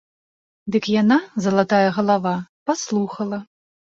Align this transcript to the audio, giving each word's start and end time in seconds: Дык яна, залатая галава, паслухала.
Дык 0.75 0.87
яна, 1.01 1.17
залатая 1.45 1.89
галава, 1.97 2.33
паслухала. 2.69 3.39